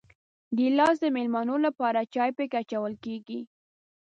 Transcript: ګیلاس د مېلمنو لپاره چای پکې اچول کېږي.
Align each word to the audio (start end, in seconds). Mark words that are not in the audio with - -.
ګیلاس 0.57 0.95
د 1.01 1.05
مېلمنو 1.15 1.55
لپاره 1.65 2.09
چای 2.13 2.31
پکې 2.37 2.57
اچول 2.61 2.93
کېږي. 3.05 3.39